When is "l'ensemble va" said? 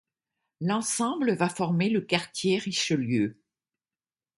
0.61-1.47